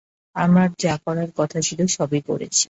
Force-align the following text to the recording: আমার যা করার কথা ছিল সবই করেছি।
আমার 0.35 0.67
যা 0.79 0.93
করার 1.05 1.29
কথা 1.35 1.59
ছিল 1.61 1.79
সবই 1.87 2.21
করেছি। 2.21 2.59